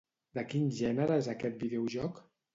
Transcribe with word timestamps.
De 0.37 0.43
quin 0.53 0.71
gènere 0.79 1.19
és 1.25 1.31
aquest 1.35 1.63
videojoc? 1.67 2.25